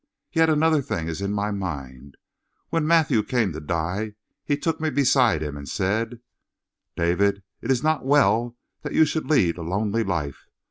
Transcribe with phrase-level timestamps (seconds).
[0.31, 2.17] Yet another thing is in my mind.
[2.69, 6.19] When Matthew came to die he took me beside him and said:
[6.95, 10.47] "'David, it is not well that you should lead a lonely life.